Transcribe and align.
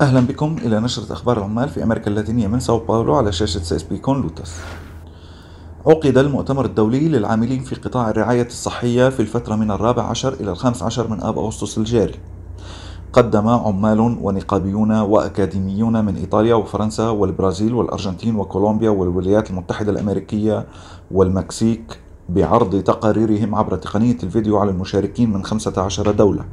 أهلا 0.00 0.20
بكم 0.20 0.56
إلى 0.64 0.80
نشرة 0.80 1.12
أخبار 1.12 1.38
العمال 1.38 1.68
في 1.68 1.82
أمريكا 1.82 2.10
اللاتينية 2.10 2.46
من 2.46 2.60
ساو 2.60 2.78
باولو 2.78 3.14
على 3.14 3.32
شاشة 3.32 3.58
CSP-Conlutas. 3.58 4.54
عقد 5.86 6.18
المؤتمر 6.18 6.64
الدولي 6.64 7.08
للعاملين 7.08 7.60
في 7.60 7.74
قطاع 7.74 8.10
الرعاية 8.10 8.46
الصحية 8.46 9.08
في 9.08 9.20
الفترة 9.20 9.54
من 9.56 9.70
الرابع 9.70 10.02
عشر 10.02 10.32
إلى 10.32 10.50
الخامس 10.50 10.82
عشر 10.82 11.08
من 11.08 11.22
آب 11.22 11.38
أغسطس 11.38 11.78
الجاري. 11.78 12.14
قدم 13.12 13.48
عمال 13.48 14.00
ونقابيون 14.00 14.92
وأكاديميون 14.92 16.04
من 16.04 16.16
إيطاليا 16.16 16.54
وفرنسا 16.54 17.08
والبرازيل 17.08 17.74
والأرجنتين 17.74 18.36
وكولومبيا 18.36 18.90
والولايات 18.90 19.50
المتحدة 19.50 19.92
الأمريكية 19.92 20.66
والمكسيك 21.10 21.98
بعرض 22.28 22.82
تقاريرهم 22.82 23.54
عبر 23.54 23.76
تقنية 23.76 24.16
الفيديو 24.22 24.58
على 24.58 24.70
المشاركين 24.70 25.32
من 25.32 25.44
15 25.44 26.10
دولة. 26.10 26.44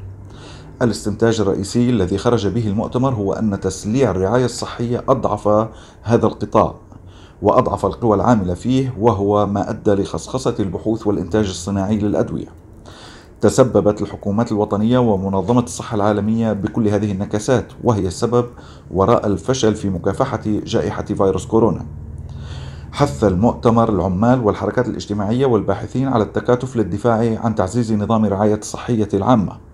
الاستنتاج 0.84 1.42
الرئيسي 1.42 1.90
الذي 1.90 2.18
خرج 2.18 2.48
به 2.48 2.68
المؤتمر 2.68 3.14
هو 3.14 3.34
أن 3.34 3.60
تسليع 3.60 4.12
الرعاية 4.12 4.46
الصحية 4.46 5.04
أضعف 5.10 5.48
هذا 6.04 6.26
القطاع 6.26 6.76
وأضعف 7.42 7.86
القوى 7.86 8.16
العاملة 8.16 8.54
فيه 8.54 8.94
وهو 9.00 9.46
ما 9.46 9.70
أدى 9.70 9.92
لخصخصة 9.94 10.56
البحوث 10.60 11.08
والإنتاج 11.08 11.48
الصناعي 11.48 11.98
للأدوية. 11.98 12.48
تسببت 13.42 14.02
الحكومات 14.02 14.52
الوطنية 14.52 14.98
ومنظمة 14.98 15.64
الصحة 15.64 15.96
العالمية 15.96 16.54
بكل 16.54 16.88
هذه 16.88 17.12
النكسات 17.12 17.66
وهي 17.84 18.08
السبب 18.08 18.46
وراء 18.92 19.28
الفشل 19.28 19.76
في 19.76 19.90
مكافحة 19.90 20.42
جائحة 20.46 21.06
فيروس 21.06 21.46
كورونا. 21.46 21.86
حث 22.92 23.24
المؤتمر 23.24 23.90
العمال 23.90 24.42
والحركات 24.46 24.88
الاجتماعية 24.88 25.46
والباحثين 25.46 26.08
على 26.08 26.24
التكاتف 26.24 26.76
للدفاع 26.76 27.40
عن 27.44 27.56
تعزيز 27.56 27.94
نظام 27.94 28.26
الرعاية 28.26 28.56
الصحية 28.56 29.10
العامة. 29.14 29.73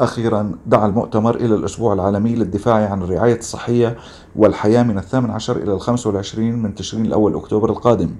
أخيرا 0.00 0.52
دعا 0.66 0.86
المؤتمر 0.86 1.34
إلى 1.34 1.54
الأسبوع 1.54 1.92
العالمي 1.92 2.34
للدفاع 2.34 2.90
عن 2.90 3.02
الرعاية 3.02 3.38
الصحية 3.38 3.96
والحياة 4.36 4.82
من 4.82 4.98
الثامن 4.98 5.30
عشر 5.30 5.56
إلى 5.56 5.72
الخامس 5.72 6.06
والعشرين 6.06 6.62
من 6.62 6.74
تشرين 6.74 7.06
الأول 7.06 7.34
أكتوبر 7.34 7.70
القادم. 7.70 8.10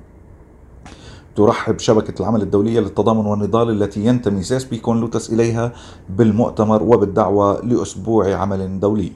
ترحب 1.37 1.79
شبكة 1.79 2.23
العمل 2.23 2.43
الدولية 2.43 2.81
للتضامن 2.81 3.27
والنضال 3.27 3.83
التي 3.83 4.05
ينتمي 4.07 4.43
سيس 4.43 4.65
بيكون 4.65 5.01
لوتس 5.01 5.33
إليها 5.33 5.73
بالمؤتمر 6.11 6.83
وبالدعوة 6.83 7.61
لأسبوع 7.61 8.35
عمل 8.35 8.81
دولي. 8.81 9.13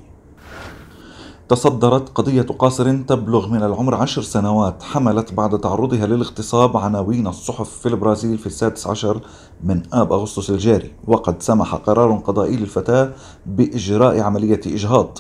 تصدرت 1.49 2.09
قضية 2.09 2.43
قاصر 2.43 2.97
تبلغ 2.97 3.49
من 3.49 3.63
العمر 3.63 3.95
عشر 3.95 4.23
سنوات 4.23 4.83
حملت 4.83 5.33
بعد 5.33 5.59
تعرضها 5.59 6.07
للاغتصاب 6.07 6.77
عناوين 6.77 7.27
الصحف 7.27 7.71
في 7.71 7.89
البرازيل 7.89 8.39
في 8.39 8.47
السادس 8.47 8.87
عشر 8.87 9.21
من 9.65 9.83
آب 9.93 10.13
أغسطس 10.13 10.51
الجاري. 10.51 10.93
وقد 11.07 11.43
سمح 11.43 11.75
قرار 11.75 12.13
قضائي 12.13 12.57
للفتاة 12.57 13.13
بإجراء 13.47 14.21
عملية 14.21 14.61
إجهاض. 14.67 15.19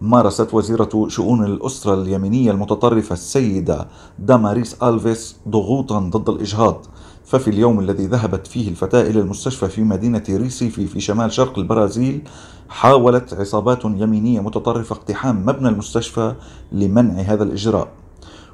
مارست 0.00 0.54
وزيرة 0.54 1.06
شؤون 1.08 1.44
الأسرة 1.44 1.94
اليمينية 1.94 2.50
المتطرفة 2.50 3.12
السيدة 3.12 3.88
داماريس 4.18 4.82
ألفيس 4.82 5.36
ضغوطا 5.48 5.98
ضد 5.98 6.28
الإجهاض. 6.28 6.86
ففي 7.24 7.48
اليوم 7.50 7.80
الذي 7.80 8.06
ذهبت 8.06 8.46
فيه 8.46 8.68
الفتاة 8.68 9.02
إلى 9.02 9.20
المستشفى 9.20 9.68
في 9.68 9.82
مدينة 9.82 10.24
ريسيفي 10.28 10.86
في 10.86 11.00
شمال 11.00 11.32
شرق 11.32 11.58
البرازيل 11.58 12.22
حاولت 12.70 13.34
عصابات 13.34 13.84
يمينية 13.84 14.40
متطرفة 14.40 14.94
اقتحام 14.96 15.46
مبنى 15.46 15.68
المستشفى 15.68 16.34
لمنع 16.72 17.14
هذا 17.14 17.42
الإجراء. 17.42 17.88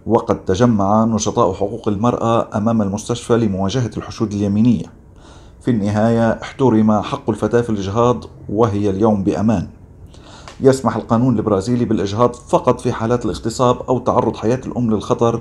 وقد 0.07 0.45
تجمع 0.45 1.05
نشطاء 1.05 1.53
حقوق 1.53 1.89
المرأة 1.89 2.49
أمام 2.57 2.83
المستشفى 2.83 3.37
لمواجهة 3.37 3.91
الحشود 3.97 4.33
اليمينية. 4.33 4.85
في 5.61 5.71
النهاية 5.71 6.31
احترم 6.43 7.01
حق 7.01 7.31
الفتاة 7.31 7.61
في 7.61 7.71
الإجهاض 7.71 8.25
وهي 8.49 8.91
اليوم 8.91 9.25
بأمان. 9.25 9.69
يسمح 10.61 10.97
القانون 10.97 11.37
البرازيلي 11.37 11.85
بالإجهاض 11.85 12.35
فقط 12.35 12.81
في 12.81 12.93
حالات 12.93 13.25
الاغتصاب 13.25 13.77
أو 13.89 13.99
تعرض 13.99 14.37
حياة 14.37 14.61
الأم 14.67 14.91
للخطر 14.91 15.41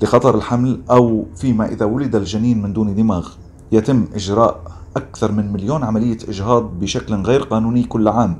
لخطر 0.00 0.34
الحمل 0.34 0.80
أو 0.90 1.24
فيما 1.36 1.66
إذا 1.68 1.84
ولد 1.84 2.16
الجنين 2.16 2.62
من 2.62 2.72
دون 2.72 2.94
دماغ. 2.94 3.28
يتم 3.72 4.06
إجراء 4.14 4.77
أكثر 4.96 5.32
من 5.32 5.52
مليون 5.52 5.84
عملية 5.84 6.18
إجهاض 6.28 6.78
بشكل 6.80 7.14
غير 7.14 7.42
قانوني 7.42 7.84
كل 7.84 8.08
عام 8.08 8.36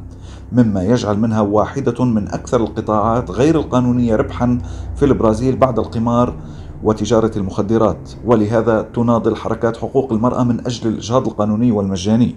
مما 0.53 0.83
يجعل 0.83 1.19
منها 1.19 1.41
واحدة 1.41 2.05
من 2.05 2.29
أكثر 2.29 2.61
القطاعات 2.61 3.31
غير 3.31 3.61
القانونية 3.61 4.17
ربحا 4.17 4.59
في 4.97 5.05
البرازيل 5.05 5.57
بعد 5.57 5.79
القمار 5.79 6.35
وتجارة 6.83 7.31
المخدرات 7.37 8.11
ولهذا 8.25 8.83
تناضل 8.83 9.37
حركات 9.37 9.77
حقوق 9.77 10.13
المرأة 10.13 10.45
من 10.45 10.67
أجل 10.67 10.89
الإجهاض 10.89 11.27
القانوني 11.29 11.73
والمجاني. 11.73 12.37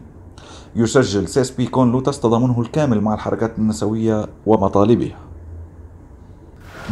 يسجل 0.76 1.28
سيس 1.28 1.52
بيكون 1.52 1.92
لوتس 1.92 2.20
تضامنه 2.20 2.62
الكامل 2.62 3.02
مع 3.02 3.14
الحركات 3.14 3.60
النسوية 3.60 4.26
ومطالبها 4.46 5.31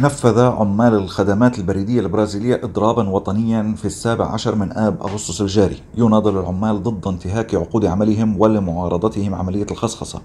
نفذ 0.02 0.40
عمال 0.40 0.94
الخدمات 0.94 1.58
البريدية 1.58 2.00
البرازيلية 2.00 2.60
إضرابا 2.64 3.08
وطنيا 3.08 3.74
في 3.76 3.84
السابع 3.84 4.26
عشر 4.26 4.54
من 4.54 4.72
آب 4.72 5.02
أغسطس 5.02 5.40
الجاري. 5.40 5.76
يناضل 5.96 6.38
العمال 6.38 6.82
ضد 6.82 7.06
انتهاك 7.06 7.54
عقود 7.54 7.84
عملهم 7.84 8.40
ولمعارضتهم 8.40 9.34
عملية 9.34 9.66
الخصخصة. 9.70 10.20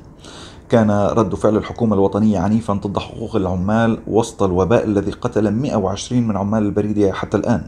كان 0.69 0.91
رد 0.91 1.35
فعل 1.35 1.57
الحكومة 1.57 1.95
الوطنية 1.95 2.39
عنيفا 2.39 2.73
ضد 2.73 2.97
حقوق 2.97 3.35
العمال 3.35 3.97
وسط 4.07 4.43
الوباء 4.43 4.85
الذي 4.85 5.11
قتل 5.11 5.51
120 5.51 6.27
من 6.27 6.37
عمال 6.37 6.63
البريدية 6.63 7.11
حتى 7.11 7.37
الآن. 7.37 7.67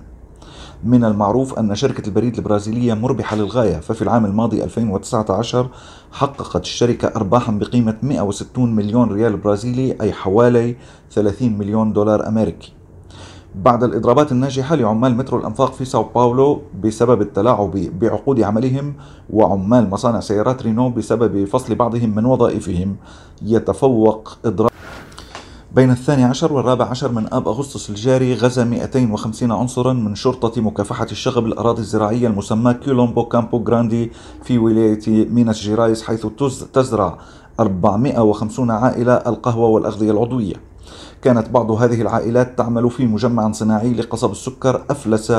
من 0.84 1.04
المعروف 1.04 1.60
أن 1.60 1.76
شركة 1.76 2.08
البريد 2.08 2.36
البرازيلية 2.38 2.94
مربحة 2.94 3.36
للغاية 3.36 3.78
ففي 3.78 4.02
العام 4.02 4.26
الماضي 4.26 4.64
2019 4.64 5.70
حققت 6.12 6.62
الشركة 6.62 7.08
أرباحا 7.08 7.52
بقيمة 7.52 7.98
160 8.04 8.76
مليون 8.76 9.12
ريال 9.12 9.38
برازيلي 9.38 9.98
أي 10.02 10.14
حوالي 10.14 10.76
30 11.12 11.58
مليون 11.58 11.94
دولار 11.94 12.28
أمريكي. 12.28 12.74
بعد 13.56 13.84
الإضرابات 13.84 14.32
الناجحة 14.32 14.76
لعمال 14.76 15.18
مترو 15.18 15.40
الأنفاق 15.40 15.74
في 15.74 15.86
ساو 15.86 16.04
باولو 16.04 16.62
بسبب 16.84 17.22
التلاعب 17.22 17.72
بعقود 17.72 18.42
عملهم 18.42 18.94
وعمال 19.30 19.90
مصانع 19.90 20.20
سيارات 20.20 20.64
رينو 20.64 20.90
بسبب 20.90 21.46
فصل 21.46 21.76
بعضهم 21.76 22.16
من 22.16 22.26
وظائفهم 22.26 22.96
يتفوق 23.42 24.38
إضراب 24.46 24.72
بين 25.76 25.92
الثاني 25.92 26.24
عشر 26.24 26.54
والرابع 26.54 26.86
عشر 26.86 27.12
من 27.12 27.34
آب 27.34 27.48
أغسطس 27.48 27.90
الجاري 27.90 28.34
غزا 28.34 28.64
250 28.64 29.52
عنصرا 29.52 29.94
من 29.94 30.16
شرطة 30.16 30.62
مكافحة 30.62 31.08
الشغب 31.12 31.46
الأراضي 31.46 31.82
الزراعية 31.82 32.28
المسمى 32.28 32.74
كيلومبو 32.74 33.26
كامبو 33.26 33.60
جراندي 33.60 34.12
في 34.44 34.58
ولاية 34.58 35.00
ميناس 35.08 35.60
جيرايس 35.60 36.04
حيث 36.04 36.26
تزرع 36.74 37.18
450 37.60 38.72
عائلة 38.72 39.14
القهوة 39.14 39.68
والأغذية 39.68 40.12
العضوية. 40.12 40.56
كانت 41.22 41.50
بعض 41.50 41.72
هذه 41.72 42.02
العائلات 42.02 42.58
تعمل 42.58 42.90
في 42.90 43.06
مجمع 43.06 43.52
صناعي 43.52 43.94
لقصب 43.94 44.32
السكر 44.32 44.84
أفلس 44.90 45.32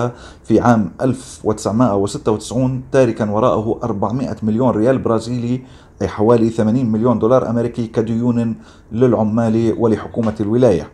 في 0.44 0.60
عام 0.60 0.90
1996 1.00 2.82
تاركا 2.92 3.30
وراءه 3.30 3.80
400 3.82 4.36
مليون 4.42 4.70
ريال 4.70 4.98
برازيلي 4.98 5.62
حوالي 6.06 6.50
80 6.50 6.86
مليون 6.86 7.18
دولار 7.18 7.50
أمريكي 7.50 7.86
كديون 7.86 8.54
للعمال 8.92 9.74
ولحكومة 9.78 10.34
الولاية. 10.40 10.88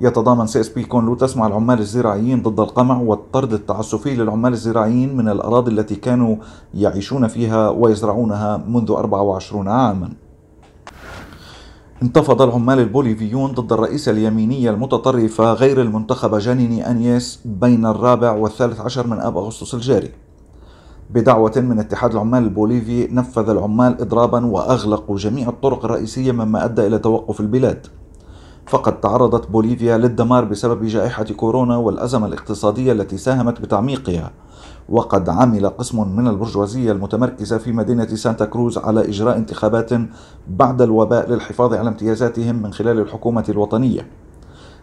يتضامن 0.00 0.46
CSP-Conlutas 0.46 1.36
مع 1.36 1.46
العمال 1.46 1.78
الزراعيين 1.78 2.42
ضد 2.42 2.60
القمع 2.60 2.98
والطرد 2.98 3.52
التعسفي 3.52 4.16
للعمال 4.16 4.52
الزراعيين 4.52 5.16
من 5.16 5.28
الأراضي 5.28 5.70
التي 5.70 5.94
كانوا 5.94 6.36
يعيشون 6.74 7.28
فيها 7.28 7.68
ويزرعونها 7.68 8.56
منذ 8.68 8.90
24 8.90 9.68
عاما. 9.68 10.12
انتفض 12.02 12.42
العمال 12.42 12.78
البوليفيون 12.78 13.52
ضد 13.52 13.72
الرئيسة 13.72 14.12
اليمينية 14.12 14.70
المتطرفة 14.70 15.52
غير 15.52 15.80
المنتخبة 15.80 16.38
جانيني 16.38 16.90
أنيس 16.90 17.40
بين 17.44 17.86
الرابع 17.86 18.32
والثالث 18.32 18.80
عشر 18.80 19.06
من 19.06 19.18
آب 19.18 19.36
أغسطس 19.36 19.74
الجاري. 19.74 20.10
بدعوة 21.14 21.52
من 21.56 21.78
اتحاد 21.78 22.12
العمال 22.12 22.42
البوليفي 22.42 23.08
نفذ 23.14 23.48
العمال 23.48 24.00
إضرابا 24.00 24.46
وأغلقوا 24.46 25.16
جميع 25.16 25.48
الطرق 25.48 25.84
الرئيسية 25.84 26.32
مما 26.32 26.64
أدى 26.64 26.86
إلى 26.86 26.98
توقف 26.98 27.40
البلاد. 27.40 27.86
فقد 28.66 29.00
تعرضت 29.00 29.50
بوليفيا 29.50 29.98
للدمار 29.98 30.44
بسبب 30.44 30.84
جائحة 30.84 31.24
كورونا 31.24 31.76
والأزمة 31.76 32.26
الاقتصادية 32.26 32.92
التي 32.92 33.18
ساهمت 33.18 33.60
بتعميقها. 33.60 34.30
وقد 34.88 35.28
عمل 35.28 35.66
قسم 35.66 36.16
من 36.16 36.28
البرجوازية 36.28 36.92
المتمركزة 36.92 37.58
في 37.58 37.72
مدينة 37.72 38.06
سانتا 38.06 38.44
كروز 38.44 38.78
على 38.78 39.08
إجراء 39.08 39.36
انتخابات 39.36 39.90
بعد 40.48 40.82
الوباء 40.82 41.30
للحفاظ 41.30 41.74
على 41.74 41.88
امتيازاتهم 41.88 42.62
من 42.62 42.72
خلال 42.72 42.98
الحكومة 42.98 43.44
الوطنية. 43.48 44.06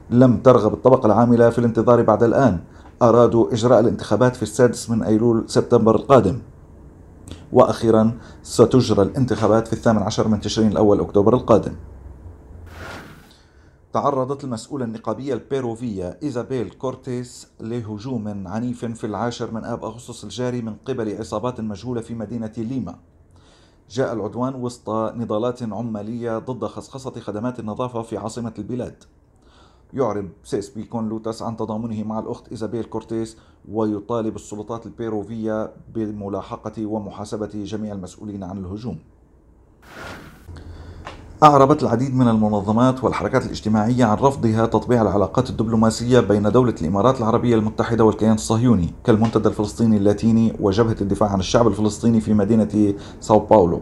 لم 0.09 0.38
ترغب 0.38 0.74
الطبقة 0.74 1.06
العاملة 1.06 1.50
في 1.50 1.59
الانتظار 1.59 2.01
بعد 2.01 2.24
الآن. 2.24 2.59
أرادوا 3.02 3.54
إجراء 3.54 3.80
الانتخابات 3.80 4.36
في 4.36 4.44
السادس 4.44 4.90
من 4.90 5.04
أيلول 5.04 5.44
سبتمبر 5.48 5.96
القادم. 5.96 6.40
وأخيرا 7.52 8.18
ستجرى 8.44 9.02
الانتخابات 9.02 9.68
في 9.68 9.74
الثامن 9.74 10.02
عشر 10.02 10.28
من 10.28 10.42
تشرين 10.42 10.72
الأول 10.72 11.00
أكتوبر 11.00 11.34
القادم. 11.34 11.76
تعرضت 13.94 14.44
المسؤولة 14.44 14.86
النقابية 14.86 15.34
البيروفية 15.34 16.20
إيزابيل 16.24 16.70
كورتيس 16.70 17.48
لهجوم 17.60 18.48
عنيف 18.48 18.86
في 18.86 19.08
العاشر 19.08 19.52
من 19.52 19.66
آب 19.66 19.86
أغسطس 19.86 20.24
الجاري 20.24 20.62
من 20.62 20.76
قبل 20.76 21.18
عصابات 21.18 21.62
مجهولة 21.62 22.02
في 22.02 22.16
مدينة 22.16 22.54
ليما. 22.58 22.96
جاء 23.90 24.14
العدوان 24.14 24.56
وسط 24.56 24.90
نضالات 24.90 25.64
عمالية 25.64 26.38
ضد 26.38 26.66
خصخصة 26.66 27.20
خدمات 27.20 27.60
النظافة 27.60 28.02
في 28.02 28.18
عاصمة 28.18 28.54
البلاد. 28.58 29.04
يعرب 29.94 30.30
CSP-Conlutas 30.44 31.42
عن 31.42 31.57
تضامنه 31.57 32.04
مع 32.04 32.19
الأخت 32.19 32.51
إيزابيل 32.51 32.84
كورتيس 32.84 33.38
ويطالب 33.72 34.36
السلطات 34.36 34.86
البيروفية 34.86 35.72
بملاحقة 35.95 36.86
ومحاسبة 36.86 37.50
جميع 37.54 37.94
المسؤولين 37.94 38.44
عن 38.44 38.57
الهجوم. 38.57 38.98
أعربت 41.44 41.84
العديد 41.84 42.16
من 42.16 42.28
المنظمات 42.28 43.04
والحركات 43.04 43.45
الاجتماعية 43.45 44.06
عن 44.06 44.18
رفضها 44.18 44.66
تطبيع 44.66 45.01
العلاقات 45.01 45.50
الدبلوماسية 45.50 46.19
بين 46.19 46.51
دولة 46.51 46.75
الإمارات 46.81 47.18
العربية 47.18 47.56
المتحدة 47.56 48.04
والكيان 48.04 48.34
الصهيوني 48.34 48.94
كالمنتدى 49.04 49.50
الفلسطيني 49.50 49.98
اللاتيني 49.98 50.54
وجبهة 50.60 50.95
الدفاع 51.01 51.30
عن 51.30 51.39
الشعب 51.39 51.68
الفلسطيني 51.68 52.22
في 52.22 52.34
مدينة 52.34 52.94
ساو 53.19 53.39
باولو. 53.39 53.81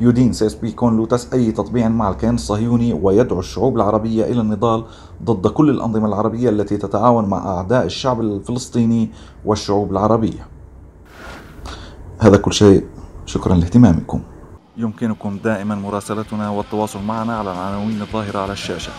يدين 0.00 0.32
CSP-Conlutas 0.32 1.32
أي 1.32 1.52
تطبيع 1.52 1.88
مع 1.88 2.08
الكيان 2.08 2.34
الصهيوني 2.34 2.92
ويدعو 2.92 3.38
الشعوب 3.38 3.76
العربية 3.76 4.24
إلى 4.24 4.40
النضال 4.40 4.84
ضد 5.24 5.46
كل 5.46 5.70
الأنظمة 5.70 6.06
العربية 6.06 6.50
التي 6.50 6.76
تتعاون 6.76 7.24
مع 7.24 7.38
أعداء 7.56 7.84
الشعب 7.84 8.20
الفلسطيني 8.20 9.10
والشعوب 9.44 9.92
العربية. 9.92 10.46
هذا 12.18 12.36
كل 12.36 12.52
شيء. 12.52 12.86
شكرا 13.26 13.54
لاهتمامكم. 13.54 14.20
يمكنكم 14.76 15.38
دائما 15.44 15.74
مراسلتنا 15.74 16.50
والتواصل 16.50 17.02
معنا 17.02 17.38
على 17.38 17.52
العناوين 17.52 18.02
الظاهرة 18.02 18.38
على 18.38 18.52
الشاشة. 18.52 18.92